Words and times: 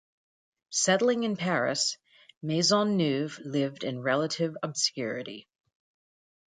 Settling 0.71 1.21
in 1.25 1.37
Paris, 1.37 1.99
Maisonneuve 2.43 3.37
lived 3.45 3.83
in 3.83 4.01
relative 4.01 4.57
obscurity. 4.63 5.47